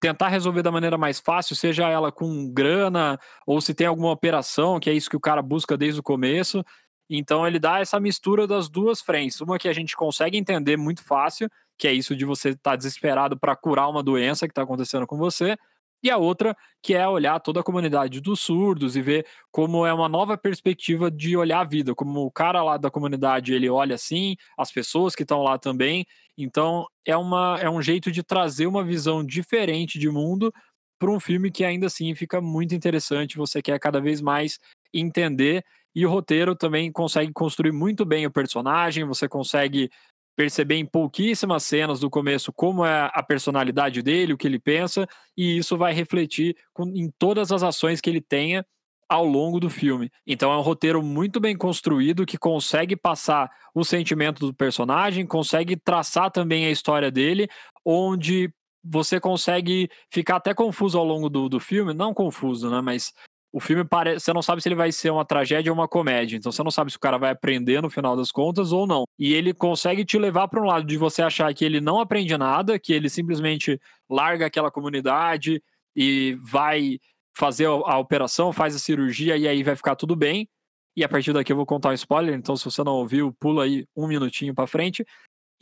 tentar 0.00 0.28
resolver 0.28 0.62
da 0.62 0.72
maneira 0.72 0.96
mais 0.96 1.20
fácil, 1.20 1.54
seja 1.54 1.86
ela 1.86 2.10
com 2.10 2.50
grana 2.50 3.20
ou 3.46 3.60
se 3.60 3.74
tem 3.74 3.86
alguma 3.86 4.12
operação, 4.12 4.80
que 4.80 4.88
é 4.88 4.94
isso 4.94 5.10
que 5.10 5.16
o 5.16 5.20
cara 5.20 5.42
busca 5.42 5.76
desde 5.76 6.00
o 6.00 6.02
começo. 6.02 6.64
Então 7.10 7.46
ele 7.46 7.58
dá 7.58 7.80
essa 7.80 8.00
mistura 8.00 8.46
das 8.46 8.70
duas 8.70 9.02
frentes, 9.02 9.42
uma 9.42 9.58
que 9.58 9.68
a 9.68 9.74
gente 9.74 9.94
consegue 9.94 10.38
entender 10.38 10.78
muito 10.78 11.04
fácil, 11.04 11.50
que 11.76 11.86
é 11.86 11.92
isso 11.92 12.16
de 12.16 12.24
você 12.24 12.50
estar 12.50 12.70
tá 12.70 12.76
desesperado 12.76 13.38
para 13.38 13.54
curar 13.54 13.90
uma 13.90 14.02
doença 14.02 14.46
que 14.46 14.52
está 14.52 14.62
acontecendo 14.62 15.06
com 15.06 15.18
você, 15.18 15.54
e 16.04 16.10
a 16.10 16.18
outra 16.18 16.54
que 16.82 16.92
é 16.94 17.08
olhar 17.08 17.40
toda 17.40 17.60
a 17.60 17.62
comunidade 17.62 18.20
dos 18.20 18.40
surdos 18.40 18.94
e 18.94 19.00
ver 19.00 19.26
como 19.50 19.86
é 19.86 19.92
uma 19.92 20.08
nova 20.08 20.36
perspectiva 20.36 21.10
de 21.10 21.34
olhar 21.34 21.60
a 21.60 21.64
vida, 21.64 21.94
como 21.94 22.20
o 22.26 22.30
cara 22.30 22.62
lá 22.62 22.76
da 22.76 22.90
comunidade 22.90 23.54
ele 23.54 23.70
olha 23.70 23.94
assim, 23.94 24.36
as 24.58 24.70
pessoas 24.70 25.14
que 25.14 25.22
estão 25.22 25.42
lá 25.42 25.58
também. 25.58 26.04
Então 26.36 26.86
é, 27.06 27.16
uma, 27.16 27.58
é 27.58 27.70
um 27.70 27.80
jeito 27.80 28.12
de 28.12 28.22
trazer 28.22 28.66
uma 28.66 28.84
visão 28.84 29.24
diferente 29.24 29.98
de 29.98 30.10
mundo 30.10 30.52
para 30.98 31.10
um 31.10 31.18
filme 31.18 31.50
que 31.50 31.64
ainda 31.64 31.86
assim 31.86 32.14
fica 32.14 32.38
muito 32.40 32.74
interessante. 32.74 33.38
Você 33.38 33.62
quer 33.62 33.78
cada 33.80 33.98
vez 34.00 34.20
mais 34.20 34.58
entender 34.92 35.64
e 35.94 36.04
o 36.04 36.10
roteiro 36.10 36.54
também 36.54 36.92
consegue 36.92 37.32
construir 37.32 37.72
muito 37.72 38.04
bem 38.04 38.26
o 38.26 38.30
personagem, 38.30 39.04
você 39.04 39.28
consegue 39.28 39.88
perceber 40.36 40.76
em 40.76 40.86
pouquíssimas 40.86 41.62
cenas 41.64 42.00
do 42.00 42.10
começo 42.10 42.52
como 42.52 42.84
é 42.84 43.10
a 43.12 43.22
personalidade 43.22 44.02
dele, 44.02 44.32
o 44.32 44.36
que 44.36 44.46
ele 44.46 44.58
pensa, 44.58 45.06
e 45.36 45.56
isso 45.56 45.76
vai 45.76 45.92
refletir 45.92 46.56
com, 46.72 46.88
em 46.88 47.10
todas 47.18 47.52
as 47.52 47.62
ações 47.62 48.00
que 48.00 48.10
ele 48.10 48.20
tenha 48.20 48.64
ao 49.08 49.24
longo 49.24 49.60
do 49.60 49.70
filme. 49.70 50.10
Então 50.26 50.52
é 50.52 50.56
um 50.56 50.62
roteiro 50.62 51.02
muito 51.02 51.38
bem 51.40 51.56
construído 51.56 52.26
que 52.26 52.38
consegue 52.38 52.96
passar 52.96 53.50
o 53.74 53.84
sentimento 53.84 54.46
do 54.46 54.54
personagem, 54.54 55.26
consegue 55.26 55.76
traçar 55.76 56.30
também 56.30 56.66
a 56.66 56.70
história 56.70 57.10
dele, 57.10 57.48
onde 57.84 58.52
você 58.82 59.18
consegue 59.18 59.88
ficar 60.10 60.36
até 60.36 60.52
confuso 60.52 60.98
ao 60.98 61.04
longo 61.04 61.30
do, 61.30 61.48
do 61.48 61.58
filme, 61.58 61.94
não 61.94 62.12
confuso, 62.12 62.70
né? 62.70 62.80
Mas 62.80 63.12
o 63.54 63.60
filme 63.60 63.84
parece. 63.84 64.24
Você 64.24 64.32
não 64.32 64.42
sabe 64.42 64.60
se 64.60 64.66
ele 64.66 64.74
vai 64.74 64.90
ser 64.90 65.10
uma 65.10 65.24
tragédia 65.24 65.70
ou 65.70 65.78
uma 65.78 65.86
comédia. 65.86 66.36
Então 66.36 66.50
você 66.50 66.60
não 66.64 66.72
sabe 66.72 66.90
se 66.90 66.96
o 66.96 67.00
cara 67.00 67.16
vai 67.16 67.30
aprender 67.30 67.80
no 67.80 67.88
final 67.88 68.16
das 68.16 68.32
contas 68.32 68.72
ou 68.72 68.84
não. 68.84 69.04
E 69.16 69.32
ele 69.32 69.54
consegue 69.54 70.04
te 70.04 70.18
levar 70.18 70.48
para 70.48 70.60
um 70.60 70.66
lado 70.66 70.84
de 70.84 70.96
você 70.96 71.22
achar 71.22 71.54
que 71.54 71.64
ele 71.64 71.80
não 71.80 72.00
aprende 72.00 72.36
nada, 72.36 72.80
que 72.80 72.92
ele 72.92 73.08
simplesmente 73.08 73.80
larga 74.10 74.46
aquela 74.46 74.72
comunidade 74.72 75.62
e 75.94 76.36
vai 76.42 76.98
fazer 77.32 77.66
a 77.66 77.96
operação, 77.96 78.52
faz 78.52 78.74
a 78.74 78.80
cirurgia 78.80 79.36
e 79.36 79.46
aí 79.46 79.62
vai 79.62 79.76
ficar 79.76 79.94
tudo 79.94 80.16
bem. 80.16 80.48
E 80.96 81.04
a 81.04 81.08
partir 81.08 81.32
daqui 81.32 81.52
eu 81.52 81.56
vou 81.56 81.64
contar 81.64 81.90
um 81.90 81.94
spoiler, 81.94 82.34
então 82.34 82.56
se 82.56 82.64
você 82.64 82.82
não 82.82 82.94
ouviu, 82.94 83.32
pula 83.38 83.62
aí 83.62 83.86
um 83.94 84.08
minutinho 84.08 84.52
para 84.52 84.66
frente. 84.66 85.06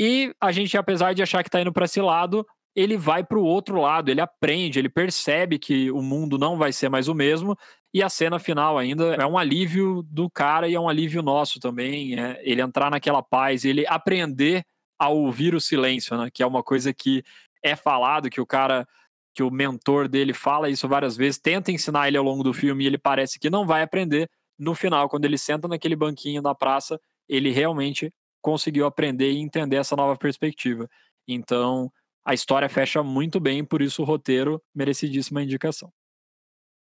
E 0.01 0.35
a 0.41 0.51
gente, 0.51 0.79
apesar 0.79 1.13
de 1.13 1.23
achar 1.23 1.45
que 1.45 1.51
tá 1.51 1.61
indo 1.61 1.73
para 1.73 1.85
esse 1.85 2.01
lado, 2.01 2.47
ele 2.75 2.97
vai 2.97 3.23
para 3.23 3.39
o 3.39 3.45
outro 3.45 3.81
lado, 3.81 4.11
ele 4.11 4.21
aprende, 4.21 4.79
ele 4.79 4.89
percebe 4.89 5.59
que 5.59 5.91
o 5.91 6.03
mundo 6.03 6.39
não 6.39 6.57
vai 6.57 6.73
ser 6.73 6.89
mais 6.89 7.09
o 7.09 7.15
mesmo, 7.15 7.57
e 7.93 8.03
a 8.03 8.09
cena 8.09 8.39
final 8.39 8.79
ainda 8.79 9.15
é 9.15 9.27
um 9.27 9.37
alívio 9.37 10.03
do 10.05 10.31
cara 10.31 10.69
e 10.69 10.75
é 10.75 10.81
um 10.81 10.89
alívio 10.89 11.23
nosso 11.23 11.61
também, 11.61 12.19
é 12.19 12.41
ele 12.43 12.63
entrar 12.63 12.91
naquela 12.91 13.23
paz, 13.23 13.65
ele 13.65 13.87
aprender 13.87 14.65
a 14.99 15.09
ouvir 15.09 15.55
o 15.55 15.61
silêncio, 15.61 16.17
né, 16.17 16.31
que 16.33 16.43
é 16.43 16.47
uma 16.47 16.63
coisa 16.63 16.93
que 16.95 17.23
é 17.63 17.77
falado, 17.77 18.31
que 18.31 18.41
o 18.41 18.47
cara, 18.47 18.87
que 19.35 19.43
o 19.43 19.51
mentor 19.51 20.09
dele 20.09 20.33
fala 20.33 20.71
isso 20.71 20.89
várias 20.89 21.17
vezes, 21.17 21.39
tenta 21.39 21.71
ensinar 21.71 22.09
ele 22.09 22.17
ao 22.17 22.25
longo 22.25 22.43
do 22.43 22.55
filme 22.55 22.85
e 22.85 22.87
ele 22.87 22.99
parece 22.99 23.39
que 23.39 23.51
não 23.51 23.67
vai 23.67 23.83
aprender, 23.83 24.31
no 24.59 24.75
final, 24.75 25.09
quando 25.09 25.25
ele 25.25 25.37
senta 25.37 25.67
naquele 25.67 25.97
banquinho 25.97 26.41
da 26.41 26.55
praça, 26.55 27.01
ele 27.29 27.51
realmente 27.51 28.13
conseguiu 28.41 28.87
aprender 28.87 29.31
e 29.31 29.39
entender 29.39 29.77
essa 29.77 29.97
nova 29.97 30.17
perspectiva. 30.17 30.89
Então, 31.27 31.91
a 32.25 32.35
história 32.35 32.69
fecha 32.69 33.03
muito 33.03 33.41
bem, 33.41 33.65
por 33.65 33.83
isso 33.83 34.03
o 34.03 34.05
roteiro 34.05 34.63
merecidíssima 34.75 35.43
indicação. 35.43 35.93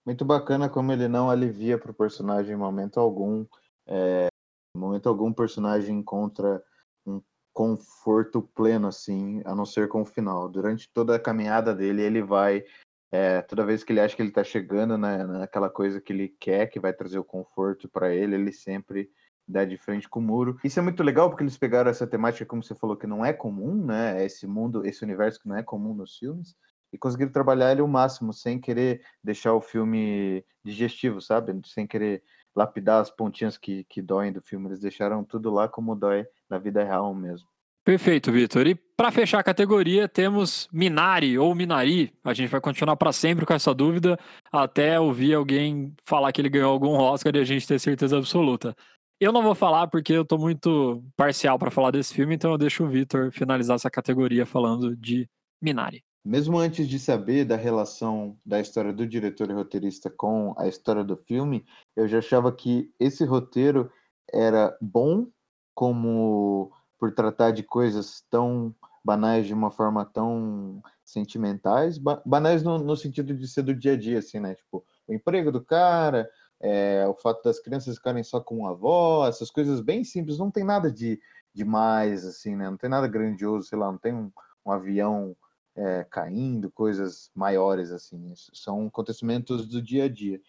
Muito 0.05 0.25
bacana 0.25 0.69
como 0.69 0.93
ele 0.93 1.07
não 1.07 1.31
alivia 1.31 1.79
para 1.79 1.91
o 1.91 1.95
personagem 1.95 2.55
em 2.55 2.59
momento 2.59 2.99
algum. 2.99 3.45
É, 3.87 4.29
em 4.75 4.79
momento 4.79 5.09
algum, 5.09 5.29
o 5.29 5.35
personagem 5.35 5.99
encontra 5.99 6.63
um 7.07 7.23
conforto 7.53 8.43
pleno, 8.43 8.89
assim, 8.89 9.43
a 9.45 9.55
não 9.55 9.67
ser 9.67 9.89
com 9.89 10.03
o 10.03 10.07
final. 10.07 10.49
Durante 10.49 10.89
toda 10.93 11.15
a 11.15 11.21
caminhada 11.21 11.75
dele, 11.75 12.03
ele 12.03 12.23
vai. 12.23 12.65
É, 13.13 13.41
toda 13.43 13.65
vez 13.65 13.85
que 13.85 13.93
ele 13.93 14.01
acha 14.01 14.15
que 14.15 14.21
ele 14.21 14.29
está 14.29 14.45
chegando 14.45 14.99
né, 14.99 15.25
naquela 15.25 15.71
coisa 15.71 16.01
que 16.01 16.13
ele 16.13 16.29
quer, 16.41 16.67
que 16.67 16.81
vai 16.81 16.93
trazer 16.93 17.19
o 17.19 17.25
conforto 17.25 17.89
para 17.89 18.15
ele, 18.15 18.35
ele 18.35 18.53
sempre 18.53 19.11
dá 19.49 19.65
de 19.65 19.79
frente 19.79 20.09
com 20.09 20.21
o 20.21 20.23
muro. 20.23 20.59
Isso 20.63 20.79
é 20.79 20.83
muito 20.83 21.03
legal 21.03 21.31
porque 21.31 21.43
eles 21.43 21.57
pegaram 21.57 21.91
essa 21.91 22.07
temática, 22.07 22.45
como 22.45 22.63
você 22.63 22.75
falou, 22.75 22.97
que 22.97 23.07
não 23.07 23.25
é 23.25 23.33
comum, 23.33 23.85
né? 23.87 24.25
Esse 24.25 24.47
mundo, 24.47 24.85
esse 24.85 25.03
universo 25.03 25.41
que 25.41 25.49
não 25.49 25.57
é 25.57 25.63
comum 25.63 25.95
nos 25.95 26.19
filmes, 26.19 26.55
e 26.93 26.99
conseguiram 26.99 27.33
trabalhar 27.33 27.73
ele 27.73 27.83
o 27.83 27.89
máximo, 27.89 28.33
sem 28.33 28.61
querer 28.61 29.03
deixar 29.23 29.55
o 29.55 29.61
filme 29.61 30.45
digestivo, 30.65 31.21
sabe? 31.21 31.59
Sem 31.65 31.87
querer 31.87 32.23
lapidar 32.55 33.01
as 33.01 33.11
pontinhas 33.11 33.57
que, 33.57 33.85
que 33.85 34.03
doem 34.03 34.33
do 34.33 34.43
filme. 34.43 34.69
Eles 34.69 34.81
deixaram 34.81 35.25
tudo 35.25 35.51
lá 35.51 35.69
como 35.69 35.95
dói 35.95 36.27
na 36.49 36.59
vida 36.59 36.83
real 36.83 37.15
mesmo. 37.15 37.49
Perfeito, 37.85 38.31
Vitor. 38.31 38.67
E 38.67 38.75
para 38.75 39.11
fechar 39.11 39.39
a 39.39 39.43
categoria, 39.43 40.07
temos 40.07 40.69
Minari 40.71 41.39
ou 41.39 41.55
Minari. 41.55 42.13
A 42.23 42.35
gente 42.35 42.51
vai 42.51 42.61
continuar 42.61 42.97
para 42.97 43.13
sempre 43.13 43.47
com 43.47 43.55
essa 43.55 43.73
dúvida, 43.73 44.19
até 44.53 45.01
ouvir 45.01 45.33
alguém 45.33 45.95
falar 46.05 46.31
que 46.33 46.41
ele 46.41 46.51
ganhou 46.51 46.71
algum 46.71 46.99
Oscar 46.99 47.35
e 47.35 47.39
a 47.39 47.45
gente 47.45 47.67
ter 47.67 47.79
certeza 47.79 48.19
absoluta. 48.19 48.77
Eu 49.21 49.33
não 49.33 49.43
vou 49.43 49.55
falar 49.55 49.89
porque 49.89 50.13
eu 50.13 50.25
tô 50.25 50.39
muito 50.39 51.03
parcial 51.17 51.59
para 51.59 51.73
falar 51.73 51.91
desse 51.91 52.15
filme, 52.15 52.37
então 52.37 52.53
eu 52.53 52.59
deixo 52.59 52.85
o 52.85 52.89
Vitor 52.89 53.33
finalizar 53.33 53.75
essa 53.75 53.91
categoria 53.91 54.47
falando 54.47 54.97
de 54.97 55.29
Minari. 55.61 56.05
Mesmo 56.25 56.57
antes 56.57 56.87
de 56.87 57.01
saber 57.01 57.45
da 57.45 57.57
relação 57.57 58.39
da 58.47 58.61
história 58.61 58.93
do 58.93 59.05
diretor 59.05 59.51
e 59.51 59.55
roteirista 59.55 60.09
com 60.09 60.55
a 60.57 60.69
história 60.69 61.03
do 61.03 61.17
filme, 61.17 61.65
eu 61.97 62.07
já 62.07 62.19
achava 62.19 62.53
que 62.53 62.93
esse 63.01 63.25
roteiro 63.25 63.91
era 64.33 64.77
bom 64.81 65.27
como 65.75 66.71
por 66.97 67.13
tratar 67.13 67.51
de 67.51 67.65
coisas 67.65 68.25
tão 68.31 68.73
banais 69.05 69.47
de 69.47 69.55
uma 69.55 69.73
forma 69.73 70.05
tão 70.05 70.81
sentimentais, 71.05 71.99
banais 72.25 72.63
no, 72.63 72.79
no 72.79 72.97
sentido 72.97 73.35
de 73.35 73.49
ser 73.49 73.63
do 73.63 73.75
dia 73.75 73.95
a 73.95 73.97
dia, 73.97 74.19
assim, 74.21 74.39
né? 74.39 74.55
Tipo, 74.55 74.85
o 75.09 75.15
emprego 75.15 75.51
do 75.51 75.65
cara, 75.65 76.29
é, 76.61 77.07
o 77.09 77.15
fato 77.15 77.43
das 77.43 77.61
crianças 77.61 77.97
ficarem 77.97 78.23
só 78.23 78.41
com 78.41 78.67
a 78.67 78.71
avó, 78.71 79.27
essas 79.27 79.51
coisas 79.51 79.81
bem 79.81 80.03
simples, 80.05 80.39
não 80.39 80.51
tem 80.51 80.65
nada 80.65 80.91
de 80.91 81.21
demais, 81.55 82.25
assim, 82.25 82.57
né? 82.57 82.69
Não 82.69 82.77
tem 82.77 82.91
nada 82.91 83.07
grandioso, 83.07 83.69
sei 83.69 83.79
lá, 83.79 83.91
não 83.91 83.99
tem 83.99 84.15
um, 84.15 84.31
um 84.65 84.73
avião 84.73 85.37
é, 85.75 86.05
caindo, 86.11 86.71
coisas 86.71 87.31
maiores, 87.35 87.91
assim. 87.91 88.33
São 88.53 88.87
acontecimentos 88.87 89.67
do 89.67 89.81
dia 89.81 90.05
a 90.05 90.09
dia. 90.09 90.41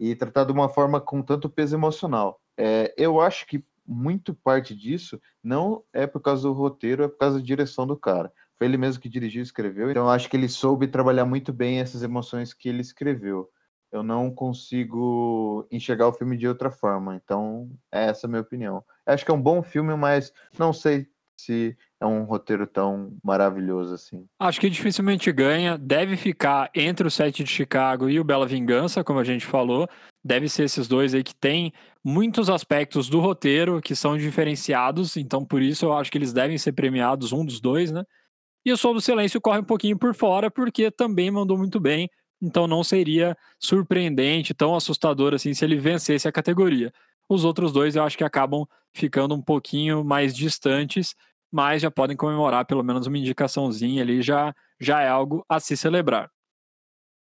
E 0.00 0.14
tratar 0.14 0.44
de 0.44 0.52
uma 0.52 0.68
forma 0.68 1.00
com 1.00 1.22
tanto 1.22 1.50
peso 1.50 1.74
emocional. 1.74 2.40
É, 2.56 2.94
eu 2.96 3.20
acho 3.20 3.46
que 3.46 3.64
muito 3.86 4.34
parte 4.34 4.76
disso 4.76 5.20
não 5.42 5.82
é 5.92 6.06
por 6.06 6.20
causa 6.20 6.42
do 6.42 6.52
roteiro, 6.52 7.02
é 7.02 7.08
por 7.08 7.18
causa 7.18 7.38
da 7.38 7.44
direção 7.44 7.86
do 7.86 7.96
cara. 7.96 8.32
Foi 8.56 8.66
ele 8.66 8.76
mesmo 8.76 9.00
que 9.00 9.08
dirigiu 9.08 9.40
e 9.40 9.44
escreveu, 9.44 9.90
então 9.90 10.08
acho 10.08 10.28
que 10.28 10.36
ele 10.36 10.48
soube 10.48 10.88
trabalhar 10.88 11.24
muito 11.24 11.52
bem 11.52 11.80
essas 11.80 12.02
emoções 12.02 12.52
que 12.52 12.68
ele 12.68 12.80
escreveu 12.80 13.48
eu 13.90 14.02
não 14.02 14.30
consigo 14.30 15.66
enxergar 15.70 16.08
o 16.08 16.12
filme 16.12 16.36
de 16.36 16.46
outra 16.46 16.70
forma. 16.70 17.16
Então, 17.16 17.70
é 17.92 18.06
essa 18.06 18.26
a 18.26 18.28
minha 18.28 18.42
opinião. 18.42 18.84
Acho 19.06 19.24
que 19.24 19.30
é 19.30 19.34
um 19.34 19.40
bom 19.40 19.62
filme, 19.62 19.94
mas 19.96 20.32
não 20.58 20.72
sei 20.72 21.08
se 21.40 21.76
é 22.00 22.06
um 22.06 22.24
roteiro 22.24 22.66
tão 22.66 23.16
maravilhoso 23.22 23.94
assim. 23.94 24.26
Acho 24.38 24.60
que 24.60 24.68
dificilmente 24.68 25.30
ganha. 25.32 25.78
Deve 25.78 26.16
ficar 26.16 26.70
entre 26.74 27.06
o 27.06 27.10
Sete 27.10 27.44
de 27.44 27.50
Chicago 27.50 28.10
e 28.10 28.20
o 28.20 28.24
Bela 28.24 28.46
Vingança, 28.46 29.04
como 29.04 29.20
a 29.20 29.24
gente 29.24 29.46
falou. 29.46 29.88
Deve 30.24 30.48
ser 30.48 30.64
esses 30.64 30.86
dois 30.88 31.14
aí 31.14 31.22
que 31.22 31.34
tem 31.34 31.72
muitos 32.04 32.50
aspectos 32.50 33.08
do 33.08 33.20
roteiro 33.20 33.80
que 33.80 33.94
são 33.94 34.18
diferenciados. 34.18 35.16
Então, 35.16 35.44
por 35.44 35.62
isso, 35.62 35.86
eu 35.86 35.92
acho 35.92 36.10
que 36.10 36.18
eles 36.18 36.32
devem 36.32 36.58
ser 36.58 36.72
premiados, 36.72 37.32
um 37.32 37.44
dos 37.44 37.60
dois, 37.60 37.90
né? 37.90 38.04
E 38.66 38.72
o 38.72 38.76
Som 38.76 38.92
do 38.92 39.00
Silêncio 39.00 39.40
corre 39.40 39.60
um 39.60 39.64
pouquinho 39.64 39.98
por 39.98 40.14
fora, 40.14 40.50
porque 40.50 40.90
também 40.90 41.30
mandou 41.30 41.56
muito 41.56 41.80
bem. 41.80 42.10
Então 42.40 42.66
não 42.66 42.84
seria 42.84 43.36
surpreendente, 43.58 44.54
tão 44.54 44.74
assustador 44.74 45.34
assim, 45.34 45.52
se 45.54 45.64
ele 45.64 45.76
vencesse 45.76 46.28
a 46.28 46.32
categoria. 46.32 46.92
Os 47.28 47.44
outros 47.44 47.72
dois 47.72 47.96
eu 47.96 48.04
acho 48.04 48.16
que 48.16 48.24
acabam 48.24 48.64
ficando 48.92 49.34
um 49.34 49.42
pouquinho 49.42 50.04
mais 50.04 50.34
distantes, 50.34 51.14
mas 51.50 51.82
já 51.82 51.90
podem 51.90 52.16
comemorar 52.16 52.64
pelo 52.64 52.82
menos 52.82 53.06
uma 53.06 53.18
indicaçãozinha 53.18 54.02
ali, 54.02 54.22
já, 54.22 54.54
já 54.80 55.00
é 55.02 55.08
algo 55.08 55.44
a 55.48 55.60
se 55.60 55.76
celebrar. 55.76 56.30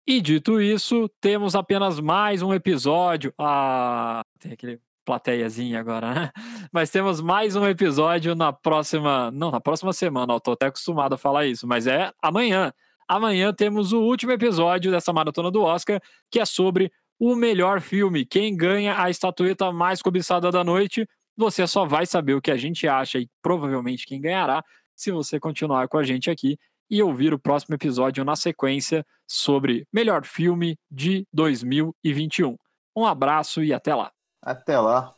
E 0.06 0.20
dito 0.20 0.60
isso, 0.60 1.08
temos 1.20 1.54
apenas 1.54 2.00
mais 2.00 2.42
um 2.42 2.52
episódio. 2.52 3.32
Ah, 3.38 4.22
tem 4.40 4.52
aquele 4.52 4.80
plateiazinha 5.04 5.80
agora, 5.80 6.14
né? 6.14 6.30
Mas 6.72 6.90
temos 6.90 7.20
mais 7.20 7.54
um 7.56 7.66
episódio 7.66 8.34
na 8.34 8.52
próxima. 8.52 9.30
Não, 9.30 9.50
na 9.50 9.60
próxima 9.60 9.92
semana, 9.92 10.32
eu 10.34 10.40
tô 10.40 10.52
até 10.52 10.66
acostumado 10.66 11.14
a 11.14 11.18
falar 11.18 11.46
isso, 11.46 11.66
mas 11.66 11.86
é 11.86 12.12
amanhã. 12.22 12.72
Amanhã 13.10 13.52
temos 13.52 13.92
o 13.92 14.00
último 14.02 14.30
episódio 14.30 14.92
dessa 14.92 15.12
maratona 15.12 15.50
do 15.50 15.62
Oscar, 15.62 16.00
que 16.30 16.38
é 16.38 16.44
sobre 16.44 16.92
o 17.18 17.34
melhor 17.34 17.80
filme. 17.80 18.24
Quem 18.24 18.56
ganha 18.56 19.02
a 19.02 19.10
estatueta 19.10 19.72
mais 19.72 20.00
cobiçada 20.00 20.48
da 20.52 20.62
noite. 20.62 21.04
Você 21.36 21.66
só 21.66 21.84
vai 21.84 22.06
saber 22.06 22.34
o 22.34 22.40
que 22.40 22.52
a 22.52 22.56
gente 22.56 22.86
acha 22.86 23.18
e 23.18 23.28
provavelmente 23.42 24.06
quem 24.06 24.20
ganhará 24.20 24.62
se 24.94 25.10
você 25.10 25.40
continuar 25.40 25.88
com 25.88 25.98
a 25.98 26.04
gente 26.04 26.30
aqui 26.30 26.56
e 26.88 27.02
ouvir 27.02 27.34
o 27.34 27.38
próximo 27.38 27.74
episódio 27.74 28.24
na 28.24 28.36
sequência 28.36 29.04
sobre 29.26 29.88
melhor 29.92 30.24
filme 30.24 30.78
de 30.88 31.26
2021. 31.32 32.56
Um 32.96 33.04
abraço 33.04 33.64
e 33.64 33.74
até 33.74 33.92
lá. 33.92 34.12
Até 34.40 34.78
lá, 34.78 35.12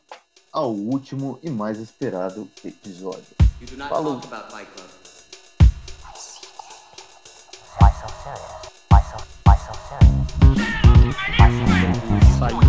ao 0.51 0.71
último 0.71 1.39
e 1.43 1.49
mais 1.51 1.77
esperado 1.77 2.49
episódio. 2.65 3.35
Falou. 3.87 4.19
so 8.03 8.09
so 9.55 9.71
serious? 9.87 10.23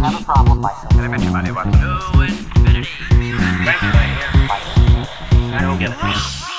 Have 0.01 0.21
a 0.21 0.25
problem. 0.25 0.65
I 0.65 0.71
infinity. 1.67 1.99
So 2.01 2.19
serious? 2.21 2.89
I 5.53 5.61
don't 5.61 5.79
get 5.79 5.91
it. 5.91 6.54